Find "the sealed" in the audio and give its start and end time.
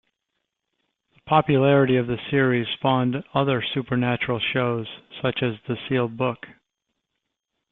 5.67-6.17